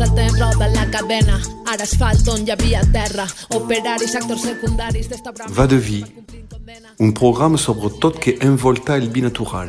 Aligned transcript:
Passa 0.00 0.12
el 0.12 0.16
temps, 0.16 0.40
roda 0.40 0.66
la 0.68 0.86
cadena. 0.88 1.34
Ara 1.68 1.84
asfalt 1.84 2.28
on 2.32 2.46
hi 2.46 2.52
havia 2.54 2.80
terra. 2.88 3.26
Operaris, 3.52 4.14
actors 4.16 4.46
secundaris 4.46 5.10
d'esta 5.10 5.30
brama. 5.30 5.52
Va 5.52 5.66
de 5.68 5.76
vie, 5.76 6.06
un 6.98 7.12
programme 7.12 7.58
sobre 7.58 7.90
tot 8.00 8.16
que 8.18 8.38
envolta 8.40 8.96
el 8.96 9.10
binatural, 9.10 9.68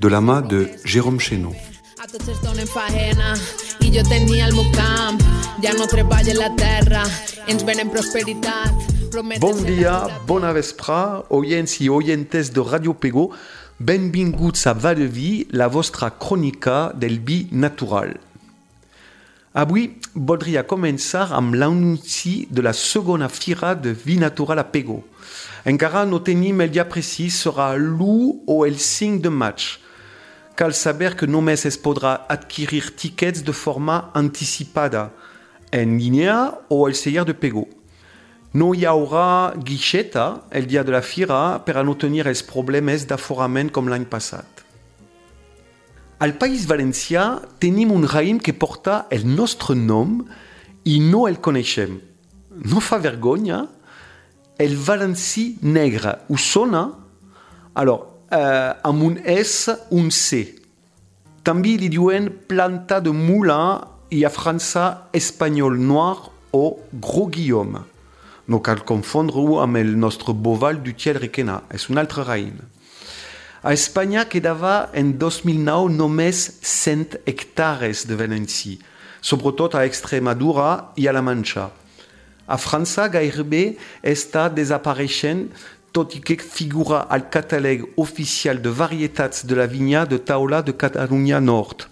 de 0.00 0.08
la 0.10 0.20
mà 0.20 0.40
de 0.42 0.64
Jérôme 0.84 1.20
Chénaud. 1.20 1.54
A 2.02 2.08
tots 2.10 2.32
es 2.32 2.40
donen 2.42 2.66
faena 2.66 3.36
i 3.78 3.92
jo 3.94 4.02
tenia 4.10 4.48
el 4.48 4.56
meu 4.58 4.66
camp. 4.74 5.22
Ja 5.62 5.70
no 5.78 5.86
treballa 5.86 6.34
la 6.34 6.50
terra, 6.58 7.04
ens 7.46 7.62
venen 7.62 7.94
prosperitat. 7.94 8.74
Prometen 9.14 9.38
Bon 9.38 9.62
dia, 9.62 10.00
bona 10.26 10.50
vesprà, 10.50 11.22
oients 11.30 11.78
i 11.78 11.86
oientes 11.88 12.50
de 12.50 12.66
Radio 12.66 12.98
Pego. 12.98 13.30
Benvinguts 13.78 14.66
a 14.66 14.74
Va 14.74 14.96
de 14.98 15.06
Vi, 15.06 15.46
la 15.52 15.70
vostra 15.70 16.10
crònica 16.10 16.90
del 16.90 17.20
vi 17.22 17.46
natural. 17.52 18.18
Avui 19.52 19.90
voldria 20.16 20.62
començar 20.64 21.26
amb 21.36 21.52
l'anunci 21.52 22.46
de 22.48 22.62
la 22.64 22.72
segona 22.72 23.26
fira 23.28 23.74
de 23.76 23.90
vi 23.92 24.16
natural 24.16 24.62
a 24.62 24.64
Pego. 24.64 25.02
Encara 25.68 26.06
no 26.08 26.22
tenim 26.24 26.62
el 26.64 26.70
dia 26.72 26.86
precís, 26.88 27.36
serà 27.44 27.74
l'1 27.76 28.48
o 28.48 28.64
el 28.64 28.78
5 28.80 29.20
de 29.20 29.28
maig. 29.28 29.66
Cal 30.56 30.72
saber 30.72 31.12
que 31.20 31.28
només 31.28 31.66
es 31.68 31.76
podrà 31.76 32.14
adquirir 32.32 32.94
tickets 32.96 33.44
de 33.44 33.52
forma 33.52 34.08
anticipada, 34.14 35.10
en 35.70 35.98
línia 36.00 36.56
o 36.70 36.86
al 36.86 36.96
celler 36.96 37.26
de 37.28 37.36
Pego. 37.36 37.68
No 38.54 38.72
hi 38.72 38.88
haurà 38.88 39.52
guixeta 39.52 40.46
el 40.50 40.64
dia 40.66 40.80
de 40.80 40.96
la 40.96 41.04
fira 41.04 41.60
per 41.60 41.76
a 41.76 41.84
no 41.84 41.92
tenir 41.92 42.24
els 42.24 42.40
problemes 42.40 43.04
d'aforament 43.04 43.68
com 43.68 43.92
l'any 43.92 44.08
passat. 44.08 44.61
Al 46.22 46.36
País 46.38 46.68
Valencià 46.70 47.40
tenim 47.58 47.90
un 47.90 48.04
raïm 48.06 48.36
que 48.38 48.52
porta 48.54 49.08
el 49.10 49.24
nostre 49.26 49.74
nom 49.74 50.20
i 50.86 51.00
no 51.02 51.24
el 51.26 51.40
coneixem. 51.42 51.96
No 52.70 52.78
fa 52.78 53.00
vergonya? 53.02 53.64
El 54.54 54.76
valencí 54.78 55.56
negre. 55.66 56.12
Us 56.30 56.44
sona? 56.46 56.84
Alors, 57.74 58.22
eh, 58.30 58.70
amb 58.86 59.02
un 59.02 59.16
S, 59.24 59.74
un 59.90 60.12
C. 60.14 60.44
També 61.42 61.74
li 61.80 61.88
diuen 61.90 62.28
planta 62.46 63.00
de 63.02 63.10
moulin 63.10 63.82
i 64.14 64.22
a 64.22 64.30
França 64.30 65.08
espanyol 65.12 65.74
noir 65.74 66.30
o 66.52 66.78
gros 66.92 67.32
guillaume. 67.34 67.82
No 68.46 68.62
cal 68.62 68.84
confondre-ho 68.86 69.58
amb 69.64 69.82
el 69.82 69.98
nostre 69.98 70.38
boval 70.38 70.84
du 70.86 70.94
Tiel 70.94 71.18
Requena, 71.18 71.64
és 71.74 71.90
un 71.90 71.98
altre 71.98 72.22
raïm. 72.22 72.62
A 73.64 73.72
Espanya 73.72 74.24
quedava 74.26 74.90
en 74.92 75.12
2009 75.14 75.92
només 75.94 76.38
100 76.66 77.20
hectares 77.30 78.02
de 78.10 78.16
valencí, 78.18 78.80
sobretot 79.22 79.76
a 79.78 79.84
Extremadura 79.86 80.90
i 80.98 81.06
a 81.06 81.14
la 81.14 81.22
Manxa. 81.22 81.68
A 82.50 82.58
França 82.58 83.06
gairebé 83.06 83.76
està 84.02 84.48
desapareixent 84.50 85.44
tot 85.94 86.18
i 86.18 86.24
que 86.26 86.40
figura 86.42 87.04
al 87.06 87.28
catàleg 87.30 87.86
oficial 88.02 88.58
de 88.58 88.74
varietats 88.74 89.46
de 89.46 89.54
la 89.54 89.70
vinya 89.70 90.02
de 90.10 90.18
taula 90.18 90.58
de 90.66 90.74
Catalunya 90.74 91.38
Nord. 91.38 91.86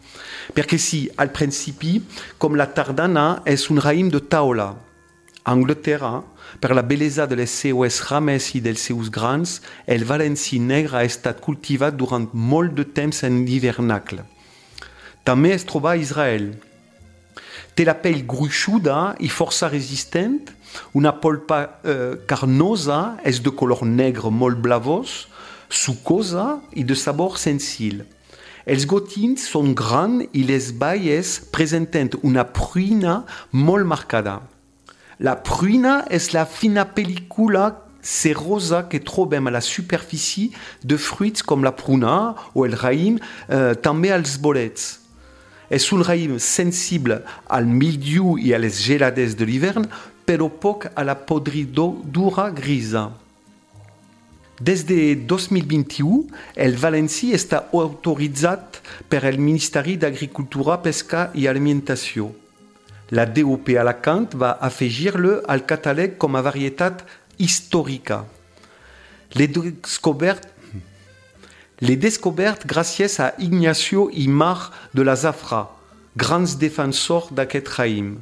Perquè 0.51 0.75
sí, 0.75 1.05
al 1.23 1.31
principi, 1.31 2.01
com 2.35 2.59
la 2.59 2.67
tardana, 2.67 3.45
és 3.47 3.71
un 3.71 3.79
raïm 3.79 4.11
de 4.11 4.19
taula. 4.19 4.73
A 5.43 5.53
Anglaterra, 5.53 6.23
per 6.61 6.75
la 6.75 6.83
bellesa 6.83 7.27
de 7.27 7.37
les 7.41 7.51
seues 7.51 8.01
rames 8.11 8.51
i 8.55 8.61
dels 8.61 8.83
seus 8.91 9.09
grans, 9.09 9.61
el 9.87 10.05
valencí 10.05 10.59
negre 10.61 10.99
ha 11.01 11.07
estat 11.09 11.41
cultivat 11.41 11.97
durant 11.97 12.29
molt 12.35 12.77
de 12.77 12.85
temps 12.85 13.23
en 13.25 13.41
l'hivernacle. 13.49 14.27
També 15.25 15.55
es 15.55 15.65
troba 15.65 15.95
a 15.95 16.01
Israel. 16.01 16.53
Té 17.75 17.87
la 17.89 17.97
pell 17.97 18.27
gruixuda 18.29 19.15
i 19.25 19.33
força 19.33 19.71
resistent, 19.73 20.53
una 20.93 21.15
polpa 21.23 21.61
eh, 21.65 22.21
carnosa, 22.29 23.17
és 23.25 23.41
de 23.41 23.53
color 23.57 23.87
negre 23.89 24.29
molt 24.31 24.61
blavós, 24.61 25.25
sucosa 25.71 26.61
i 26.77 26.85
de 26.85 26.97
sabor 26.99 27.39
sensible. 27.41 28.05
Els 28.69 28.85
gotins 28.85 29.49
són 29.49 29.73
grans 29.75 30.29
i 30.37 30.45
les 30.45 30.71
baies 30.77 31.39
presenten 31.51 32.13
una 32.23 32.45
pruina 32.45 33.23
molt 33.51 33.89
marcada. 33.89 34.43
La 35.21 35.35
pruina 35.37 36.07
és 36.09 36.31
la 36.33 36.47
fina 36.49 36.87
pel·lícula 36.89 37.67
cerosa 38.01 38.87
que 38.89 39.03
trobem 39.05 39.51
a 39.51 39.53
la 39.53 39.61
superfície 39.61 40.49
de 40.81 40.97
fruits 40.97 41.45
com 41.45 41.61
la 41.61 41.75
pruna 41.77 42.33
o 42.55 42.65
el 42.65 42.73
raïm, 42.73 43.19
eh, 43.21 43.75
també 43.85 44.15
als 44.17 44.39
bolets. 44.41 44.99
És 45.69 45.93
un 45.93 46.01
raïm 46.01 46.39
sensible 46.41 47.21
al 47.47 47.69
mildiu 47.69 48.39
i 48.41 48.55
a 48.55 48.59
les 48.59 48.81
gelades 48.81 49.37
de 49.37 49.45
l'hivern, 49.45 49.85
però 50.25 50.49
poc 50.49 50.89
a 50.95 51.05
la 51.05 51.15
podridura 51.15 52.49
grisa. 52.51 53.11
Des 54.59 54.87
de 54.89 55.17
2021, 55.17 56.25
el 56.57 56.77
valencí 56.81 57.35
està 57.37 57.67
autoritzat 57.73 58.81
per 59.09 59.27
el 59.29 59.37
Ministeri 59.39 59.99
d'Agricultura, 60.01 60.81
Pesca 60.81 61.29
i 61.35 61.47
Alimentació. 61.47 62.33
La 63.11 63.27
DOP 63.27 63.73
Alacant 63.75 64.29
va 64.39 64.53
afegir-le 64.63 65.41
al 65.51 65.65
catàleg 65.67 66.15
com 66.23 66.37
a 66.39 66.45
varietat 66.47 67.03
històrica. 67.43 68.25
Les 69.35 69.51
descobertes 69.51 70.59
les 71.81 71.97
descobertes 71.97 72.69
gràcies 72.69 73.15
a 73.25 73.31
Ignacio 73.41 74.11
i 74.13 74.27
Mar 74.29 74.69
de 74.93 75.01
la 75.01 75.15
Zafra, 75.17 75.63
grans 76.15 76.59
defensors 76.61 77.31
d'aquest 77.33 77.71
raïm. 77.79 78.19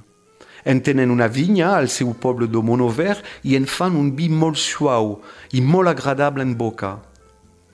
En 0.62 0.78
tenen 0.86 1.10
una 1.10 1.26
vinya 1.26 1.72
al 1.74 1.88
seu 1.90 2.12
poble 2.14 2.46
de 2.46 2.62
Monover 2.62 3.16
i 3.42 3.56
en 3.58 3.66
fan 3.66 3.96
un 3.98 4.12
vi 4.14 4.28
molt 4.30 4.60
suau 4.62 5.16
i 5.50 5.60
molt 5.60 5.90
agradable 5.90 6.46
en 6.46 6.54
boca. 6.54 7.00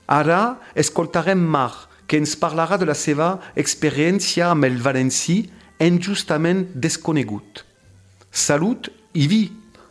Ara 0.09 0.57
escoltarem 0.73 1.37
Mar, 1.37 1.85
que 2.07 2.17
ens 2.17 2.33
parlarà 2.33 2.81
de 2.81 2.89
la 2.89 2.97
seva 2.97 3.35
experiència 3.53 4.49
amb 4.49 4.65
el 4.65 4.81
injustament 5.79 6.67
desconegut. 6.73 7.65
Salut 8.31 8.89
i 9.13 9.27
vi! 9.27 9.43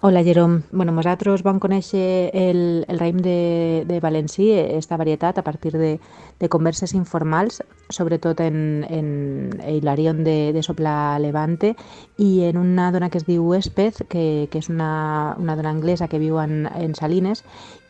Hola, 0.07 0.23
Jerome. 0.23 0.61
Bueno, 0.71 0.93
nosaltres 0.93 1.41
vam 1.41 1.57
conèixer 1.57 2.29
el, 2.37 2.59
el 2.93 2.99
raïm 3.01 3.23
de, 3.25 3.85
de 3.89 4.01
valencí, 4.05 4.51
esta 4.53 4.99
varietat, 5.01 5.39
a 5.41 5.45
partir 5.47 5.73
de, 5.73 5.95
de 6.41 6.49
converses 6.53 6.93
informals, 6.93 7.63
sobretot 7.89 8.43
en, 8.45 8.85
en 8.85 9.63
Hilarion 9.65 10.21
de, 10.23 10.53
de 10.53 10.63
Sopla 10.63 11.17
Levante 11.25 11.73
i 12.21 12.45
en 12.45 12.61
una 12.61 12.91
dona 12.93 13.09
que 13.09 13.17
es 13.17 13.25
diu 13.25 13.55
Espez, 13.57 14.05
que, 14.05 14.45
que 14.53 14.61
és 14.61 14.69
una, 14.69 15.37
una 15.41 15.57
dona 15.57 15.73
anglesa 15.73 16.09
que 16.13 16.21
viu 16.21 16.37
en, 16.37 16.67
en 16.69 16.93
Salines 16.93 17.41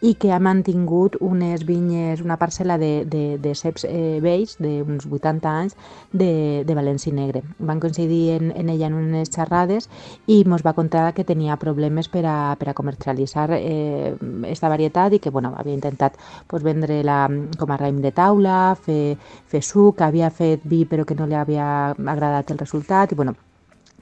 i 0.04 0.12
que 0.20 0.32
ha 0.34 0.38
mantingut 0.42 1.16
unes 1.24 1.62
vinyes, 1.64 2.20
una 2.20 2.36
parcel·la 2.36 2.76
de, 2.80 2.90
de, 3.08 3.22
de 3.40 3.52
ceps 3.56 3.86
eh, 3.88 4.18
vells 4.20 4.58
d'uns 4.60 5.06
80 5.08 5.48
anys 5.48 5.76
de, 6.12 6.60
de 6.68 6.76
valencí 6.76 7.12
negre. 7.16 7.40
Van 7.58 7.80
coincidir 7.80 8.34
en, 8.34 8.50
en 8.52 8.68
ella 8.74 8.90
en 8.90 8.98
unes 8.98 9.32
xerrades 9.32 9.88
i 10.26 10.42
ens 10.42 10.66
va 10.66 10.74
contar 10.76 11.06
que 11.16 11.24
tenia 11.24 11.56
problemes 11.62 12.10
per 12.12 12.26
a, 12.28 12.36
per 12.60 12.68
a 12.68 12.76
comercialitzar 12.76 13.46
eh, 13.56 14.12
esta 14.50 14.68
varietat 14.68 15.16
i 15.16 15.22
que 15.24 15.32
bueno, 15.32 15.54
havia 15.56 15.78
intentat 15.78 16.20
pues, 16.50 16.66
vendre-la 16.66 17.24
com 17.56 17.72
a 17.72 17.80
raïm 17.80 18.02
de 18.04 18.12
taula, 18.12 18.76
fer, 18.76 19.16
fer 19.48 19.64
suc, 19.64 20.04
havia 20.04 20.28
fet 20.28 20.68
vi 20.68 20.84
però 20.84 21.08
que 21.08 21.16
no 21.16 21.30
li 21.30 21.40
havia 21.40 21.66
agradat 21.96 22.52
el 22.52 22.60
resultat 22.60 23.12
i 23.12 23.20
bueno, 23.22 23.38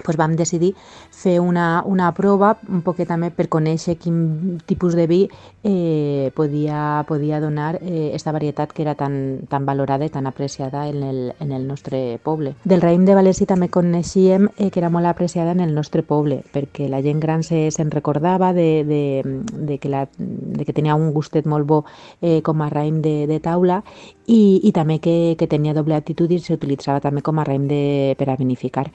pues 0.02 0.16
vam 0.16 0.36
decidir 0.36 0.74
fer 1.10 1.38
una, 1.40 1.82
una 1.84 2.12
prova 2.16 2.56
un 2.68 2.80
poquet 2.82 3.08
també 3.08 3.30
per 3.30 3.48
conèixer 3.52 3.98
quin 4.00 4.58
tipus 4.66 4.96
de 4.96 5.06
vi 5.06 5.20
eh, 5.62 6.32
podia, 6.34 7.04
podia 7.08 7.40
donar 7.40 7.76
eh, 7.82 8.10
esta 8.14 8.32
varietat 8.32 8.72
que 8.72 8.82
era 8.82 8.94
tan, 8.94 9.46
tan 9.48 9.66
valorada 9.66 10.06
i 10.06 10.10
tan 10.10 10.26
apreciada 10.26 10.88
en 10.88 11.02
el, 11.02 11.20
en 11.40 11.52
el 11.52 11.66
nostre 11.68 12.18
poble. 12.22 12.54
Del 12.64 12.82
raïm 12.82 13.04
de 13.04 13.16
València 13.18 13.46
també 13.46 13.68
coneixíem 13.68 14.48
eh, 14.56 14.70
que 14.70 14.80
era 14.80 14.90
molt 14.90 15.06
apreciada 15.06 15.52
en 15.52 15.60
el 15.60 15.74
nostre 15.74 16.02
poble, 16.02 16.42
perquè 16.52 16.88
la 16.88 17.02
gent 17.04 17.20
gran 17.20 17.44
se'n 17.44 17.70
se 17.70 17.84
recordava 17.90 18.52
de, 18.52 18.84
de, 18.84 19.22
de, 19.52 19.78
que 19.78 19.88
la, 19.88 20.06
de 20.16 20.64
que 20.64 20.72
tenia 20.72 20.96
un 20.96 21.12
gustet 21.12 21.46
molt 21.46 21.68
bo 21.68 21.82
eh, 22.20 22.40
com 22.42 22.62
a 22.62 22.70
raïm 22.72 23.02
de, 23.04 23.26
de 23.28 23.38
taula 23.44 23.82
i, 24.26 24.60
i 24.62 24.72
també 24.72 24.98
que, 25.02 25.34
que 25.38 25.48
tenia 25.50 25.74
doble 25.74 25.96
actitud 25.96 26.30
i 26.30 26.38
s'utilitzava 26.40 27.02
també 27.04 27.22
com 27.22 27.38
a 27.38 27.46
raïm 27.46 27.66
de, 27.68 27.82
per 28.18 28.30
a 28.30 28.36
vinificar. 28.38 28.88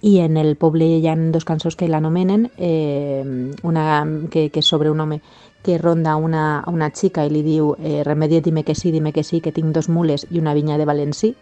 I 0.00 0.18
en 0.24 0.39
el 0.40 0.56
poble 0.56 0.86
hi 0.98 1.06
ha 1.08 1.14
dos 1.32 1.44
cançons 1.44 1.76
que 1.76 1.88
l'anomenen, 1.88 2.50
eh, 2.58 3.22
una 3.62 3.84
que, 4.30 4.48
que 4.50 4.60
és 4.60 4.66
sobre 4.66 4.90
un 4.90 5.00
home 5.00 5.20
que 5.62 5.76
ronda 5.78 6.16
una, 6.16 6.64
una 6.66 6.88
xica 6.88 7.26
i 7.26 7.30
li 7.30 7.42
diu 7.44 7.74
eh, 7.78 8.00
remedia, 8.06 8.40
dime 8.40 8.64
que 8.64 8.74
sí, 8.74 8.90
dime 8.90 9.12
que 9.12 9.24
sí, 9.24 9.40
que 9.44 9.52
tinc 9.52 9.74
dos 9.76 9.90
mules 9.92 10.26
i 10.30 10.40
una 10.40 10.54
vinya 10.56 10.78
de 10.80 10.86
Valencí 10.88 11.34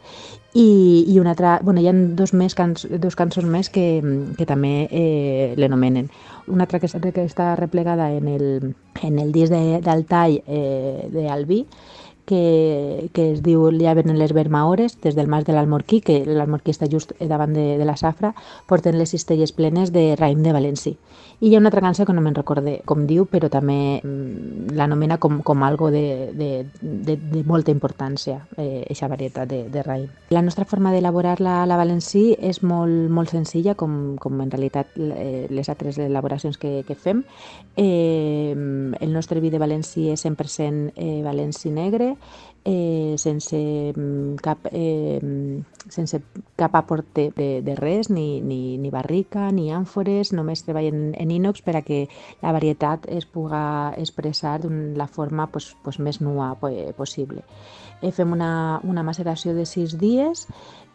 i, 0.54 1.04
i 1.06 1.18
una 1.20 1.36
altra, 1.36 1.60
bueno, 1.62 1.80
hi 1.80 1.86
ha 1.86 1.94
dos, 1.94 2.34
més 2.34 2.56
canç, 2.58 2.86
dos 2.98 3.14
cançons 3.14 3.46
més 3.46 3.70
que, 3.70 4.02
que 4.36 4.46
també 4.48 4.88
eh, 4.90 5.54
l'anomenen. 5.56 6.10
Una 6.48 6.66
altra 6.66 6.80
que, 6.82 6.88
que 6.88 7.24
està 7.24 7.54
replegada 7.56 8.10
en 8.12 8.26
el, 8.28 8.74
en 9.02 9.18
el 9.22 9.30
disc 9.32 9.54
d'Altall 9.54 10.40
eh, 10.46 11.08
d'Albí, 11.14 11.64
que, 12.28 13.08
que 13.16 13.30
es 13.32 13.42
diu 13.42 13.64
Ja 13.80 13.94
venen 13.96 14.18
les 14.20 14.34
vermaores, 14.36 14.98
des 15.00 15.16
del 15.16 15.30
mas 15.32 15.46
de 15.48 15.56
l'Almorquí, 15.56 16.02
que 16.04 16.20
l'Almorquí 16.26 16.74
està 16.74 16.86
just 16.92 17.14
davant 17.18 17.54
de, 17.56 17.78
de 17.80 17.88
la 17.88 17.96
Safra, 17.96 18.34
porten 18.68 18.98
les 19.00 19.16
cistelles 19.16 19.54
plenes 19.56 19.94
de 19.96 20.12
raïm 20.20 20.44
de 20.44 20.52
Valenci. 20.52 20.96
I 21.40 21.48
hi 21.48 21.54
ha 21.54 21.60
una 21.62 21.70
altra 21.70 21.80
cançó 21.80 22.04
que 22.04 22.12
no 22.12 22.20
me'n 22.20 22.34
recorde 22.34 22.80
com 22.84 23.04
diu, 23.06 23.24
però 23.30 23.46
també 23.48 24.00
mm, 24.02 24.74
l'anomena 24.74 25.20
com, 25.22 25.38
com 25.46 25.62
algo 25.62 25.92
de, 25.94 26.32
de, 26.34 26.48
de, 26.82 27.14
de 27.16 27.42
molta 27.46 27.70
importància, 27.70 28.40
eh, 28.58 28.82
eixa 28.90 29.08
varietat 29.08 29.48
de, 29.48 29.60
de 29.70 29.84
raïm. 29.86 30.08
La 30.34 30.42
nostra 30.42 30.66
forma 30.66 30.90
d'elaborar 30.92 31.36
la, 31.40 31.62
la 31.70 31.78
valencí 31.78 32.32
és 32.34 32.58
molt, 32.66 33.06
molt 33.14 33.30
senzilla, 33.30 33.76
com, 33.78 34.16
com 34.18 34.42
en 34.42 34.50
realitat 34.50 34.98
eh, 34.98 35.46
les 35.48 35.70
altres 35.70 36.00
elaboracions 36.02 36.58
que, 36.58 36.82
que 36.88 36.98
fem. 36.98 37.22
Eh, 37.78 38.52
el 39.00 39.12
nostre 39.12 39.40
vi 39.40 39.50
de 39.50 39.58
valencí 39.58 40.08
és 40.12 40.24
100% 40.24 40.92
eh, 40.96 41.22
valencí 41.24 41.70
negre, 41.70 42.14
eh, 42.64 43.14
sense, 43.16 43.58
mm, 43.94 44.36
cap, 44.42 44.66
eh, 44.72 45.20
sense 45.88 46.20
cap 46.56 46.74
aporte 46.74 47.30
de, 47.36 47.62
de 47.62 47.74
res, 47.76 48.10
ni, 48.10 48.40
ni, 48.40 48.76
ni 48.78 48.90
barrica, 48.90 49.50
ni 49.52 49.70
àmfores, 49.72 50.32
només 50.32 50.64
treballen 50.66 51.14
en 51.16 51.30
inox 51.30 51.62
per 51.62 51.78
a 51.78 51.82
que 51.82 52.08
la 52.42 52.52
varietat 52.52 53.06
es 53.08 53.26
puga 53.26 53.94
expressar 53.96 54.60
de 54.62 54.96
la 54.96 55.06
forma 55.06 55.46
pues, 55.46 55.76
pues, 55.82 55.98
més 55.98 56.20
nua 56.20 56.54
possible. 56.96 57.44
Eh, 58.02 58.12
fem 58.12 58.32
una, 58.32 58.80
una 58.84 59.02
maceració 59.02 59.54
de 59.54 59.64
sis 59.66 59.96
dies 59.98 60.46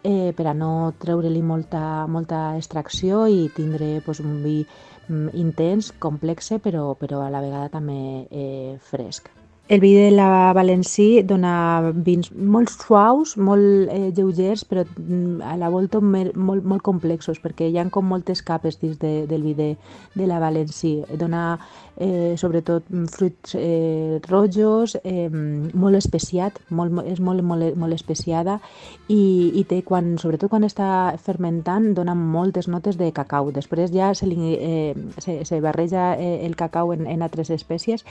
eh, 0.04 0.34
per 0.36 0.48
a 0.52 0.54
no 0.54 0.94
treure-li 1.00 1.42
molta, 1.42 2.06
molta 2.08 2.56
extracció 2.58 3.26
i 3.28 3.48
tindre 3.56 4.02
pues, 4.06 4.20
un 4.20 4.42
vi 4.44 4.60
mm, 5.08 5.34
intens, 5.34 5.94
complex, 6.00 6.54
però, 6.64 6.92
però 7.00 7.24
a 7.24 7.32
la 7.34 7.42
vegada 7.42 7.72
també 7.80 8.28
eh, 8.30 8.76
fresc. 8.92 9.32
El 9.74 9.80
vi 9.80 9.96
de 9.96 10.12
la 10.14 10.54
Valencí 10.54 11.24
dona 11.26 11.92
vins 12.06 12.28
molt 12.38 12.70
suaus, 12.70 13.32
molt 13.42 13.90
eh, 13.90 14.12
lleugers, 14.14 14.62
però 14.70 14.84
mm, 14.86 15.40
a 15.50 15.56
la 15.58 15.72
volta 15.74 15.98
molt, 15.98 16.36
molt 16.38 16.84
complexos, 16.86 17.40
perquè 17.42 17.72
hi 17.72 17.80
ha 17.82 17.88
com 17.90 18.06
moltes 18.06 18.44
capes 18.46 18.78
dins 18.84 19.00
de, 19.02 19.24
del 19.26 19.42
vi 19.42 19.56
de, 19.58 19.72
de 20.14 20.28
la 20.30 20.38
Valencí. 20.44 21.00
Dona 21.18 21.58
eh, 21.98 22.36
sobretot 22.38 22.86
mm, 22.86 23.08
fruits 23.16 23.56
eh, 23.58 24.20
rojos, 24.30 24.94
eh, 25.04 25.34
molt 25.74 25.98
especiat, 25.98 26.62
molt, 26.70 27.02
és 27.10 27.18
molt, 27.18 27.42
molt, 27.42 27.74
molt 27.74 27.98
especiada 27.98 28.60
i, 29.08 29.58
i 29.58 29.66
té, 29.66 29.82
quan, 29.82 30.20
sobretot 30.22 30.54
quan 30.54 30.70
està 30.70 31.16
fermentant, 31.18 31.96
dona 31.98 32.14
moltes 32.14 32.70
notes 32.70 33.02
de 33.02 33.10
cacau. 33.10 33.50
Després 33.58 33.90
ja 33.90 34.14
se, 34.14 34.30
li, 34.30 34.54
eh, 34.54 34.94
se, 35.18 35.40
se 35.50 35.62
barreja 35.66 36.12
eh, 36.14 36.46
el 36.46 36.54
cacau 36.62 36.94
en, 36.94 37.08
en 37.10 37.26
altres 37.26 37.50
espècies, 37.50 38.06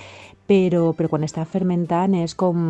però, 0.50 0.88
però 0.98 1.14
quan 1.14 1.22
està 1.22 1.46
fermentant 1.52 2.16
és 2.18 2.34
com 2.38 2.64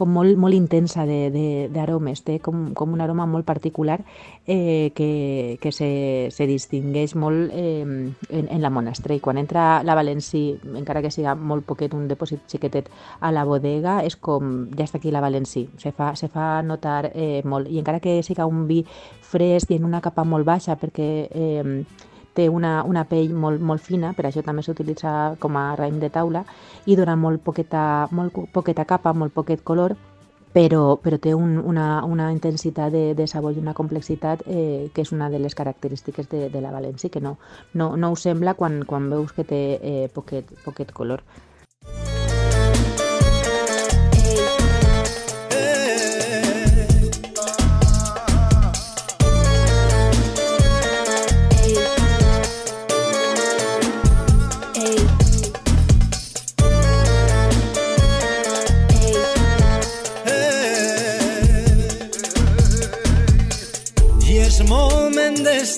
com 0.00 0.08
molt, 0.16 0.38
molt 0.40 0.56
intensa 0.56 1.04
d'aromes, 1.04 2.22
té 2.24 2.38
com, 2.40 2.70
com 2.76 2.94
un 2.96 3.02
aroma 3.04 3.26
molt 3.28 3.44
particular 3.44 3.98
eh, 4.46 4.92
que, 4.96 5.58
que 5.60 5.72
se, 5.76 5.90
se 6.32 6.46
distingueix 6.48 7.12
molt 7.20 7.52
eh, 7.52 7.84
en, 7.84 8.48
en 8.48 8.62
la 8.64 8.72
monastre. 8.72 9.18
I 9.18 9.20
quan 9.20 9.36
entra 9.40 9.82
la 9.84 9.96
Valencí, 9.98 10.44
encara 10.80 11.04
que 11.04 11.12
siga 11.12 11.36
molt 11.36 11.68
poquet, 11.68 11.92
un 11.92 12.08
depòsit 12.08 12.48
xiquetet 12.48 12.88
a 13.20 13.32
la 13.34 13.44
bodega, 13.44 13.98
és 14.06 14.16
com, 14.16 14.70
ja 14.72 14.88
està 14.88 15.02
aquí 15.02 15.12
la 15.12 15.20
Valencí, 15.20 15.66
se 15.76 15.92
fa, 15.92 16.14
se 16.16 16.32
fa 16.32 16.62
notar 16.64 17.10
eh, 17.12 17.42
molt. 17.44 17.68
I 17.68 17.82
encara 17.84 18.00
que 18.00 18.22
siga 18.24 18.48
un 18.48 18.64
vi 18.70 18.80
fresc 19.30 19.70
i 19.70 19.76
en 19.76 19.84
una 19.90 20.00
capa 20.00 20.24
molt 20.24 20.48
baixa, 20.48 20.80
perquè 20.80 21.10
eh, 21.28 21.82
té 22.34 22.48
una, 22.48 22.82
una 22.86 23.04
pell 23.08 23.32
molt, 23.34 23.60
molt 23.60 23.82
fina, 23.82 24.12
per 24.16 24.26
això 24.28 24.44
també 24.46 24.62
s'utilitza 24.62 25.36
com 25.40 25.56
a 25.56 25.74
raïm 25.78 25.98
de 26.00 26.10
taula 26.10 26.44
i 26.86 26.96
dona 26.96 27.16
molt 27.16 27.42
poqueta, 27.44 28.08
molt 28.10 28.36
poqueta 28.52 28.86
capa, 28.86 29.12
molt 29.12 29.34
poquet 29.34 29.64
color, 29.64 29.96
però, 30.52 30.96
però 30.98 31.18
té 31.22 31.34
un, 31.34 31.58
una, 31.58 32.04
una 32.04 32.30
intensitat 32.32 32.90
de, 32.92 33.02
de 33.14 33.26
sabor 33.30 33.54
i 33.54 33.60
una 33.62 33.74
complexitat 33.74 34.42
eh, 34.46 34.90
que 34.94 35.04
és 35.04 35.12
una 35.14 35.30
de 35.30 35.38
les 35.38 35.54
característiques 35.54 36.28
de, 36.30 36.48
de 36.50 36.62
la 36.62 36.72
València, 36.74 37.10
que 37.10 37.22
no, 37.22 37.36
no, 37.74 37.94
no 37.96 38.10
ho 38.10 38.16
sembla 38.18 38.54
quan, 38.58 38.82
quan 38.86 39.10
veus 39.10 39.32
que 39.36 39.46
té 39.46 39.62
eh, 39.78 40.08
poquet, 40.14 40.50
poquet 40.64 40.90
color. 40.92 41.22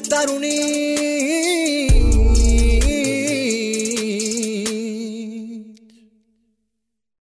estar 0.00 0.30
unidos. 0.30 0.81